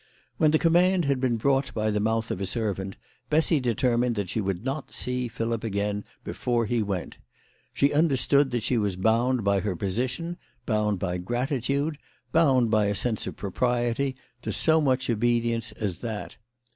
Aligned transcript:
When 0.37 0.49
the 0.49 0.57
command 0.57 1.05
had 1.05 1.19
been 1.19 1.37
brought 1.37 1.71
by 1.75 1.91
the 1.91 1.99
mouth 1.99 2.31
of 2.31 2.41
a 2.41 2.47
servant, 2.47 2.95
Bessy 3.29 3.59
determined 3.59 4.15
that 4.15 4.29
she 4.29 4.41
would 4.41 4.65
not 4.65 4.91
see 4.91 5.27
Philip 5.27 5.63
again 5.63 6.03
before 6.23 6.65
he 6.65 6.81
went. 6.81 7.19
She 7.71 7.93
understood 7.93 8.49
that 8.49 8.63
she 8.63 8.79
was 8.79 8.95
bound 8.95 9.43
by 9.43 9.59
her 9.59 9.75
position, 9.75 10.37
bound 10.65 10.97
by 10.97 11.19
gratitude, 11.19 11.99
bound 12.31 12.71
by 12.71 12.85
a 12.87 12.95
sense 12.95 13.27
of 13.27 13.35
propriety, 13.37 14.15
to 14.41 14.51
so 14.51 14.81
much 14.81 15.07
obedience 15.07 15.71
as 15.73 15.99
that. 15.99 16.37